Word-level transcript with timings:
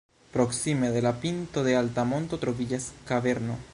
Proksime 0.33 0.89
de 0.89 1.03
la 1.03 1.19
pinto 1.25 1.63
de 1.67 1.75
alta 1.81 2.07
monto 2.15 2.41
troviĝas 2.47 2.89
kaverno. 3.11 3.61